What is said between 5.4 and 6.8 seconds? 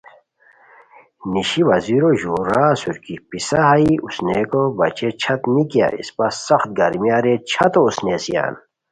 نیکیا؟ اسپہ سخت